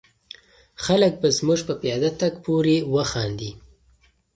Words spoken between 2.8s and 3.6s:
وخاندي.